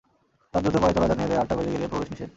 [0.51, 2.29] তাঁর দ্রুত পায়ে চলা জানিয়ে দেয়, আটটা বেজে গেলে প্রবেশ নিষেধ।